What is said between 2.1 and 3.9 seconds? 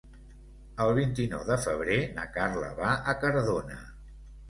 na Carla va a Cardona.